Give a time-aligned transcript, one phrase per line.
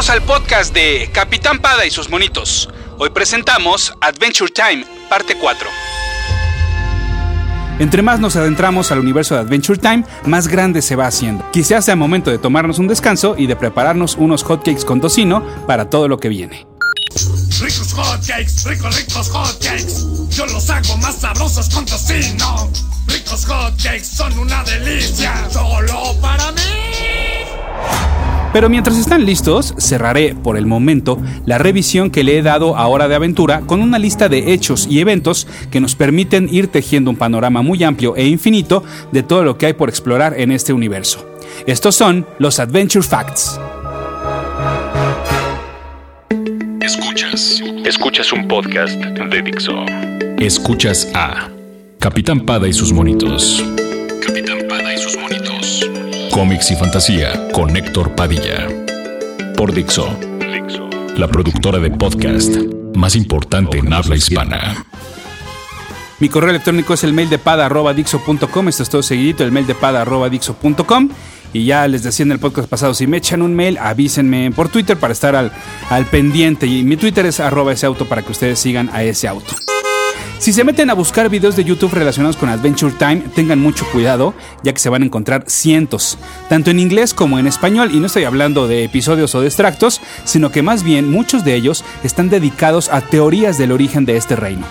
[0.00, 2.70] Bienvenidos al podcast de Capitán Pada y sus monitos.
[2.96, 5.68] Hoy presentamos Adventure Time, parte 4.
[7.80, 11.44] Entre más nos adentramos al universo de Adventure Time, más grande se va haciendo.
[11.52, 15.90] Quizás sea momento de tomarnos un descanso y de prepararnos unos hotcakes con tocino para
[15.90, 16.66] todo lo que viene.
[17.60, 20.06] Ricos hotcakes, ricos, ricos hotcakes.
[20.30, 22.70] Yo los hago más sabrosos con tocino.
[23.06, 28.19] Ricos hotcakes son una delicia, solo para mí.
[28.52, 32.88] Pero mientras están listos, cerraré por el momento la revisión que le he dado a
[32.88, 37.10] Hora de Aventura con una lista de hechos y eventos que nos permiten ir tejiendo
[37.10, 38.82] un panorama muy amplio e infinito
[39.12, 41.24] de todo lo que hay por explorar en este universo.
[41.66, 43.60] Estos son los Adventure Facts.
[46.80, 47.62] Escuchas.
[47.84, 49.84] Escuchas un podcast de Dixo.
[50.38, 51.48] Escuchas a
[52.00, 53.64] Capitán Pada y sus monitos.
[56.40, 58.66] Cómics y fantasía con Héctor Padilla.
[59.58, 60.08] Por Dixo.
[61.14, 62.56] La productora de podcast
[62.94, 64.86] más importante en habla hispana.
[66.18, 67.36] Mi correo electrónico es el mail de.
[67.36, 69.76] Esto es todo seguidito, el mail de.
[71.52, 74.70] Y ya les decía en el podcast pasado, si me echan un mail, avísenme por
[74.70, 75.52] Twitter para estar al,
[75.90, 76.66] al pendiente.
[76.66, 79.56] Y mi Twitter es arroba ese auto para que ustedes sigan a ese auto.
[80.40, 84.32] Si se meten a buscar videos de YouTube relacionados con Adventure Time, tengan mucho cuidado,
[84.62, 86.16] ya que se van a encontrar cientos,
[86.48, 90.00] tanto en inglés como en español, y no estoy hablando de episodios o de extractos,
[90.24, 94.34] sino que más bien muchos de ellos están dedicados a teorías del origen de este
[94.34, 94.64] reino.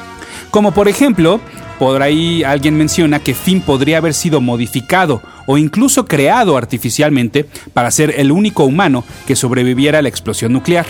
[0.50, 1.40] Como por ejemplo,
[1.78, 7.92] por ahí alguien menciona que Finn podría haber sido modificado o incluso creado artificialmente para
[7.92, 10.88] ser el único humano que sobreviviera a la explosión nuclear.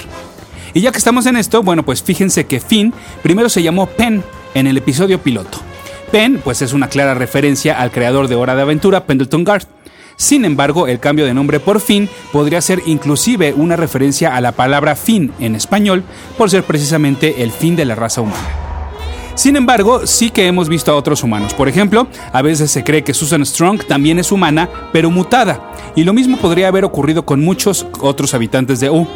[0.74, 4.24] Y ya que estamos en esto, bueno, pues fíjense que Finn primero se llamó Penn
[4.54, 5.60] en el episodio piloto.
[6.12, 9.64] Penn, pues es una clara referencia al creador de Hora de Aventura, Pendleton Guard.
[10.16, 14.52] Sin embargo, el cambio de nombre por Finn podría ser inclusive una referencia a la
[14.52, 16.04] palabra fin en español,
[16.38, 18.70] por ser precisamente el fin de la raza humana.
[19.40, 21.54] Sin embargo, sí que hemos visto a otros humanos.
[21.54, 25.72] Por ejemplo, a veces se cree que Susan Strong también es humana, pero mutada.
[25.96, 29.08] Y lo mismo podría haber ocurrido con muchos otros habitantes de U.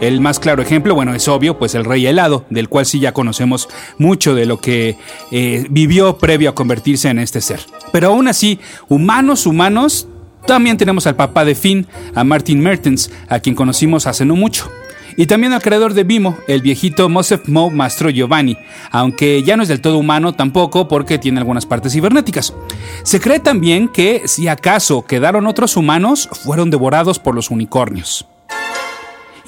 [0.00, 3.12] El más claro ejemplo, bueno, es obvio, pues el rey helado, del cual sí ya
[3.12, 3.68] conocemos
[3.98, 4.96] mucho de lo que
[5.30, 7.60] eh, vivió previo a convertirse en este ser.
[7.92, 8.58] Pero aún así,
[8.88, 10.08] humanos, humanos,
[10.46, 14.70] también tenemos al papá de Finn, a Martin Mertens, a quien conocimos hace no mucho.
[15.16, 18.56] Y también al creador de Vimo, el viejito Mosef Mo Mastro Giovanni,
[18.90, 22.54] aunque ya no es del todo humano tampoco porque tiene algunas partes cibernéticas.
[23.02, 28.26] Se cree también que si acaso quedaron otros humanos, fueron devorados por los unicornios.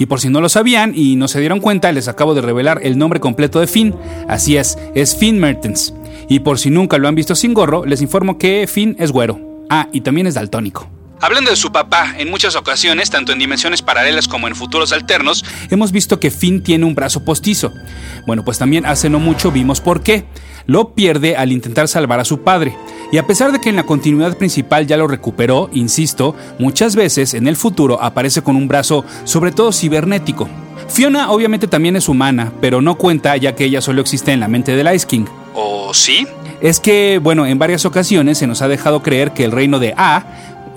[0.02, 2.80] Y por si no lo sabían y no se dieron cuenta, les acabo de revelar
[2.82, 3.94] el nombre completo de Finn.
[4.26, 5.94] Así es, es Finn Mertens.
[6.28, 9.38] Y por si nunca lo han visto sin gorro, les informo que Finn es güero.
[9.70, 10.91] Ah, y también es daltónico.
[11.22, 15.44] Hablando de su papá, en muchas ocasiones, tanto en dimensiones paralelas como en futuros alternos,
[15.71, 17.72] hemos visto que Finn tiene un brazo postizo.
[18.27, 20.25] Bueno, pues también hace no mucho vimos por qué.
[20.66, 22.77] Lo pierde al intentar salvar a su padre.
[23.12, 27.34] Y a pesar de que en la continuidad principal ya lo recuperó, insisto, muchas veces
[27.34, 30.49] en el futuro aparece con un brazo sobre todo cibernético.
[30.89, 34.49] Fiona obviamente también es humana, pero no cuenta ya que ella solo existe en la
[34.49, 35.27] mente del Ice King.
[35.54, 36.27] ¿O sí?
[36.62, 39.94] Es que, bueno, en varias ocasiones se nos ha dejado creer que el reino de
[39.97, 40.25] A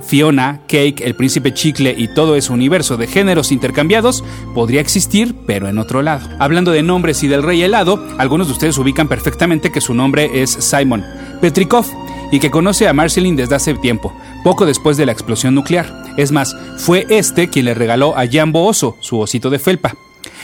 [0.06, 4.24] Fiona, Cake, el príncipe chicle y todo ese universo de géneros intercambiados
[4.54, 6.30] podría existir, pero en otro lado.
[6.40, 10.42] Hablando de nombres y del rey helado, algunos de ustedes ubican perfectamente que su nombre
[10.42, 11.04] es Simon
[11.42, 11.86] Petrikov
[12.32, 14.14] y que conoce a Marceline desde hace tiempo,
[14.44, 15.92] poco después de la explosión nuclear.
[16.18, 19.96] Es más, fue este quien le regaló a Jambo Oso, su osito de felpa.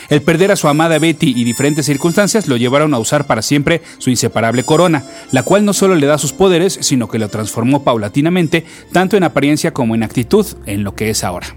[0.08, 3.82] El perder a su amada Betty y diferentes circunstancias lo llevaron a usar para siempre
[3.98, 7.82] su inseparable corona, la cual no solo le da sus poderes, sino que lo transformó
[7.82, 11.48] paulatinamente, tanto en apariencia como en actitud, en lo que es ahora.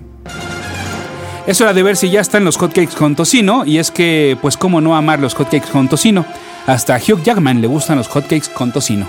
[1.48, 4.58] Es hora de ver si ya están los hotcakes con tocino, y es que, pues,
[4.58, 6.26] ¿cómo no amar los hotcakes con tocino?
[6.66, 9.08] Hasta a Hugh Jackman le gustan los hotcakes con tocino.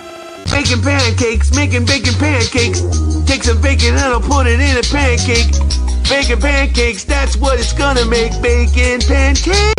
[0.50, 2.82] Making pancakes, making bacon pancakes.
[3.26, 5.85] Take some bacon and I'll put it in a pancake.
[6.08, 8.30] Bacon pancakes, that's what it's gonna make.
[8.40, 9.74] Bacon pancakes.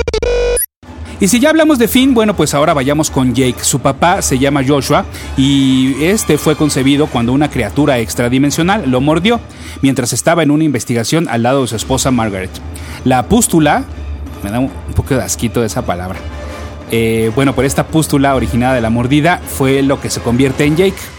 [1.20, 3.64] Y si ya hablamos de Finn, bueno, pues ahora vayamos con Jake.
[3.64, 9.40] Su papá se llama Joshua y este fue concebido cuando una criatura extradimensional lo mordió
[9.82, 12.52] mientras estaba en una investigación al lado de su esposa Margaret.
[13.04, 13.86] La pústula,
[14.44, 16.20] me da un poco de asquito esa palabra.
[16.92, 20.76] Eh, bueno, por esta pústula originada de la mordida fue lo que se convierte en
[20.76, 21.17] Jake.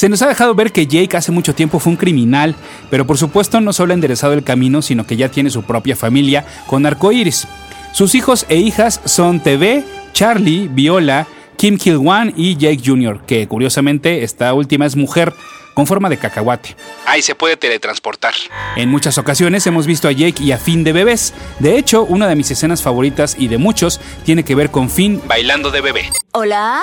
[0.00, 2.56] Se nos ha dejado ver que Jake hace mucho tiempo fue un criminal,
[2.88, 5.94] pero por supuesto no solo ha enderezado el camino, sino que ya tiene su propia
[5.94, 7.46] familia con arcoíris.
[7.92, 11.26] Sus hijos e hijas son TV, Charlie, Viola,
[11.58, 15.34] Kim Kil-wan y Jake Jr., que curiosamente esta última es mujer
[15.74, 16.76] con forma de cacahuate.
[17.04, 18.32] Ahí se puede teletransportar.
[18.76, 21.34] En muchas ocasiones hemos visto a Jake y a Finn de bebés.
[21.58, 25.20] De hecho, una de mis escenas favoritas y de muchos tiene que ver con Finn
[25.26, 26.10] bailando de bebé.
[26.32, 26.80] ¿Hola?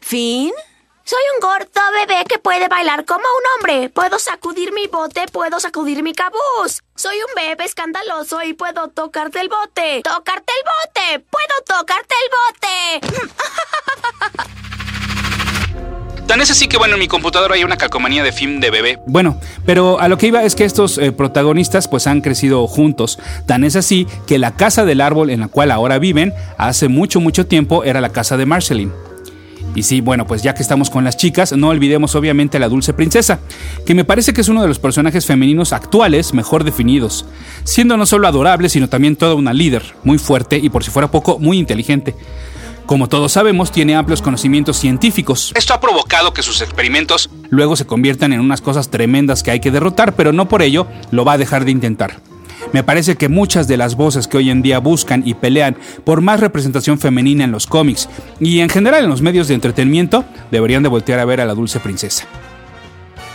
[0.00, 0.52] ¿Finn?
[1.08, 3.88] Soy un gordo bebé que puede bailar como un hombre.
[3.88, 6.82] Puedo sacudir mi bote, puedo sacudir mi cabuz.
[6.96, 10.02] Soy un bebé escandaloso y puedo tocarte el bote.
[10.04, 11.24] ¡Tocarte el bote!
[11.30, 13.38] ¡Puedo tocarte el bote!
[16.26, 18.98] Tan es así que, bueno, en mi computadora hay una calcomanía de film de bebé.
[19.06, 23.18] Bueno, pero a lo que iba es que estos eh, protagonistas pues han crecido juntos.
[23.46, 27.18] Tan es así que la casa del árbol en la cual ahora viven, hace mucho,
[27.18, 29.07] mucho tiempo era la casa de Marceline.
[29.74, 32.68] Y sí, bueno, pues ya que estamos con las chicas, no olvidemos obviamente a la
[32.68, 33.40] dulce princesa,
[33.86, 37.26] que me parece que es uno de los personajes femeninos actuales mejor definidos,
[37.64, 41.10] siendo no solo adorable, sino también toda una líder, muy fuerte y por si fuera
[41.10, 42.14] poco, muy inteligente.
[42.86, 45.52] Como todos sabemos, tiene amplios conocimientos científicos.
[45.54, 49.60] Esto ha provocado que sus experimentos luego se conviertan en unas cosas tremendas que hay
[49.60, 52.22] que derrotar, pero no por ello lo va a dejar de intentar.
[52.72, 56.20] Me parece que muchas de las voces que hoy en día buscan y pelean por
[56.20, 58.08] más representación femenina en los cómics
[58.40, 61.54] y en general en los medios de entretenimiento deberían de voltear a ver a la
[61.54, 62.26] dulce princesa.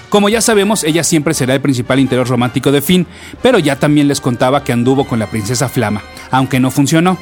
[0.10, 3.08] Como ya sabemos, ella siempre será el principal interés romántico de Finn,
[3.42, 7.18] pero ya también les contaba que anduvo con la princesa Flama, aunque no funcionó.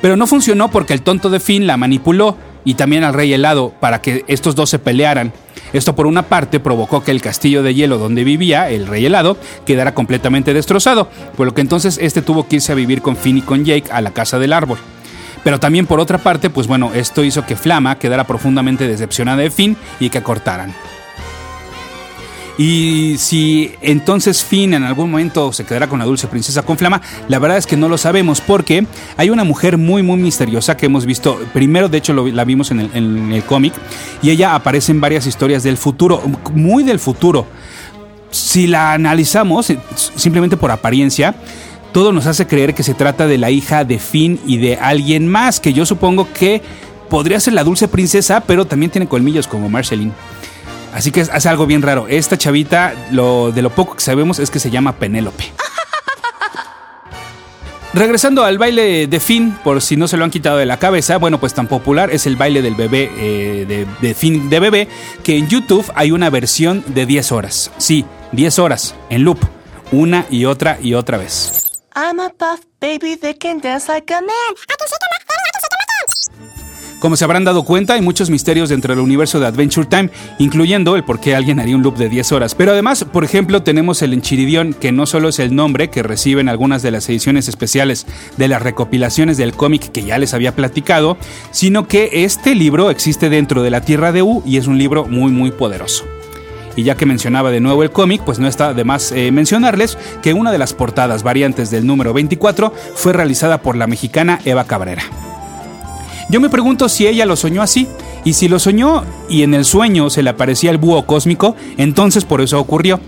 [0.00, 3.72] Pero no funcionó porque el tonto de Finn la manipuló y también al rey helado
[3.80, 5.32] para que estos dos se pelearan
[5.72, 9.38] esto por una parte provocó que el castillo de hielo donde vivía, el rey helado,
[9.64, 13.38] quedara completamente destrozado, por lo que entonces este tuvo que irse a vivir con Finn
[13.38, 14.78] y con Jake a la casa del árbol.
[15.44, 19.50] Pero también por otra parte, pues bueno, esto hizo que Flama quedara profundamente decepcionada de
[19.50, 20.74] Finn y que cortaran.
[22.58, 27.00] Y si entonces Finn en algún momento se quedará con la dulce princesa con flama,
[27.28, 30.86] la verdad es que no lo sabemos porque hay una mujer muy muy misteriosa que
[30.86, 33.72] hemos visto, primero de hecho la vimos en el, en el cómic,
[34.22, 36.22] y ella aparece en varias historias del futuro,
[36.54, 37.46] muy del futuro.
[38.30, 39.78] Si la analizamos eh,
[40.16, 41.34] simplemente por apariencia,
[41.92, 45.28] todo nos hace creer que se trata de la hija de Finn y de alguien
[45.28, 46.62] más, que yo supongo que
[47.10, 50.12] podría ser la dulce princesa, pero también tiene colmillos como Marceline.
[50.92, 52.06] Así que hace algo bien raro.
[52.08, 55.52] Esta chavita, lo, de lo poco que sabemos es que se llama Penélope.
[57.94, 61.18] Regresando al baile de Finn, por si no se lo han quitado de la cabeza,
[61.18, 64.88] bueno, pues tan popular es el baile del bebé eh, de, de Finn de bebé
[65.22, 67.70] que en YouTube hay una versión de 10 horas.
[67.76, 69.38] Sí, 10 horas, en loop,
[69.92, 71.82] una y otra y otra vez.
[71.94, 74.30] I'm a buff baby that can dance like a man.
[77.02, 80.08] Como se habrán dado cuenta, hay muchos misterios dentro del universo de Adventure Time,
[80.38, 82.54] incluyendo el por qué alguien haría un loop de 10 horas.
[82.54, 86.48] Pero además, por ejemplo, tenemos el Enchiridión, que no solo es el nombre que reciben
[86.48, 88.06] algunas de las ediciones especiales
[88.36, 91.16] de las recopilaciones del cómic que ya les había platicado,
[91.50, 95.04] sino que este libro existe dentro de la Tierra de U y es un libro
[95.04, 96.04] muy muy poderoso.
[96.76, 99.98] Y ya que mencionaba de nuevo el cómic, pues no está de más eh, mencionarles
[100.22, 104.66] que una de las portadas variantes del número 24 fue realizada por la mexicana Eva
[104.66, 105.31] Cabrera.
[106.32, 107.86] Yo me pregunto si ella lo soñó así,
[108.24, 112.24] y si lo soñó y en el sueño se le aparecía el búho cósmico, entonces
[112.24, 113.00] por eso ocurrió.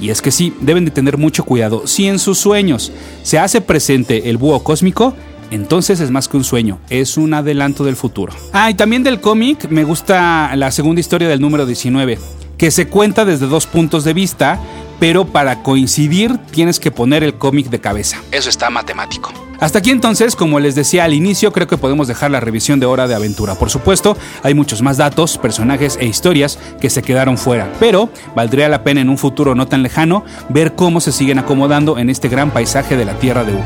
[0.00, 1.86] Y es que sí, deben de tener mucho cuidado.
[1.86, 2.90] Si en sus sueños
[3.24, 5.14] se hace presente el búho cósmico,
[5.50, 8.32] entonces es más que un sueño, es un adelanto del futuro.
[8.54, 12.18] Ah, y también del cómic me gusta la segunda historia del número 19,
[12.56, 14.58] que se cuenta desde dos puntos de vista,
[14.98, 18.22] pero para coincidir tienes que poner el cómic de cabeza.
[18.30, 19.30] Eso está matemático.
[19.62, 22.86] Hasta aquí entonces, como les decía al inicio, creo que podemos dejar la revisión de
[22.86, 23.54] Hora de Aventura.
[23.54, 28.68] Por supuesto, hay muchos más datos, personajes e historias que se quedaron fuera, pero valdría
[28.68, 32.28] la pena en un futuro no tan lejano ver cómo se siguen acomodando en este
[32.28, 33.60] gran paisaje de la Tierra de U.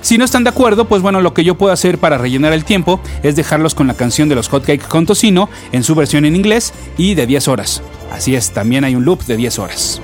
[0.00, 2.64] Si no están de acuerdo, pues bueno, lo que yo puedo hacer para rellenar el
[2.64, 6.34] tiempo es dejarlos con la canción de los Hotcakes con tocino en su versión en
[6.34, 7.80] inglés y de 10 horas.
[8.10, 10.00] Así es, también hay un loop de 10 horas.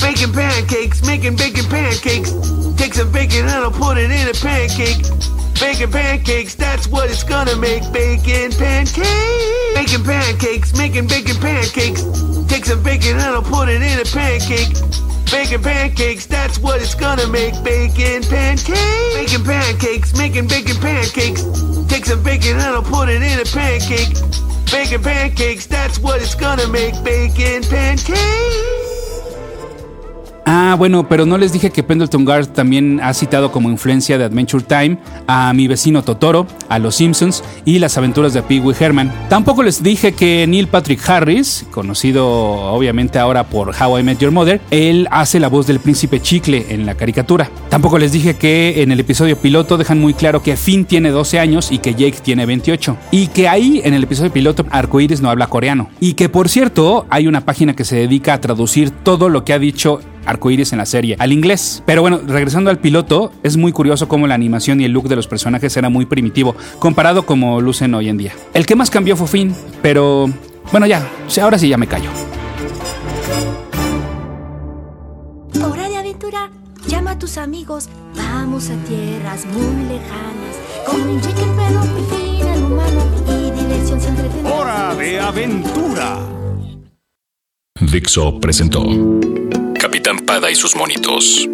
[0.00, 2.57] Baking pancakes, making bacon pancakes.
[2.98, 4.98] Some bacon and I'll put it in a pancake.
[5.60, 7.84] Bacon pancakes, that's what it's gonna make.
[7.92, 8.98] Bacon pancakes.
[9.72, 12.02] Bacon pancakes, making bacon pancakes.
[12.48, 14.74] Take some bacon and I'll put it in a pancake.
[15.30, 17.54] Bacon pancakes, that's what it's gonna make.
[17.62, 19.14] Bacon pancakes.
[19.14, 21.44] Bacon pancakes, making bacon pancakes.
[21.86, 24.10] Take some bacon and I'll put it in a pancake.
[24.72, 26.94] Bacon pancakes, that's what it's gonna make.
[27.04, 28.77] Bacon pancakes.
[30.50, 34.24] Ah, bueno, pero no les dije que Pendleton Guard también ha citado como influencia de
[34.24, 38.74] Adventure Time a mi vecino Totoro, a Los Simpsons y las aventuras de Pee Wee
[38.80, 39.12] Herman.
[39.28, 44.30] Tampoco les dije que Neil Patrick Harris, conocido obviamente ahora por How I Met Your
[44.30, 47.50] Mother, él hace la voz del príncipe Chicle en la caricatura.
[47.68, 51.40] Tampoco les dije que en el episodio piloto dejan muy claro que Finn tiene 12
[51.40, 52.96] años y que Jake tiene 28.
[53.10, 55.90] Y que ahí en el episodio piloto Arcoiris no habla coreano.
[56.00, 59.52] Y que por cierto hay una página que se dedica a traducir todo lo que
[59.52, 61.82] ha dicho arcoíris en la serie al inglés.
[61.86, 65.16] Pero bueno, regresando al piloto, es muy curioso cómo la animación y el look de
[65.16, 68.32] los personajes era muy primitivo comparado como lucen hoy en día.
[68.54, 70.28] El que más cambió fue Finn, pero
[70.70, 71.06] bueno, ya,
[71.40, 72.10] ahora sí ya me callo.
[75.62, 76.50] Hora de aventura.
[76.86, 77.88] Llama a tus amigos.
[78.16, 80.56] Vamos a tierras muy lejanas.
[80.86, 84.52] Con un perro, Finn el humano y diversión siempre tendrás.
[84.52, 86.18] Hora de aventura.
[87.80, 88.82] Dixo presentó
[90.40, 91.48] Y sus monitos.